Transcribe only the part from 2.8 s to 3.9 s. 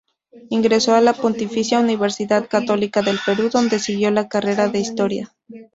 del Perú, donde